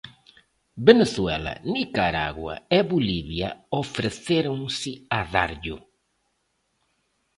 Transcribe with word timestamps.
Venezuela, 0.87 1.53
Nicaragua 1.73 2.55
e 2.77 2.79
Bolivia 2.91 3.49
ofrecéronse 3.81 4.91
a 5.17 5.19
darllo. 5.33 5.77